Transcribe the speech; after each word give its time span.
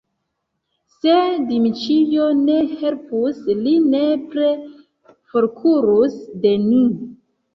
Se 0.93 1.15
Dmiĉjo 1.49 2.29
ne 2.37 2.55
helpus, 2.79 3.37
li 3.67 3.73
nepre 3.91 4.49
forkurus 5.35 6.17
de 6.47 6.55
ni! 6.65 6.83